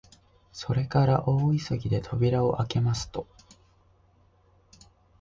[0.51, 3.27] それから大急ぎで扉をあけますと、